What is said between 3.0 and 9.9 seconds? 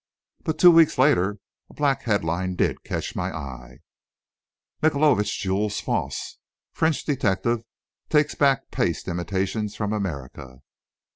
my eye: MICHAELOVITCH JEWELS FALSE! FRENCH DETECTIVE TAKES BACK PASTE IMITATIONS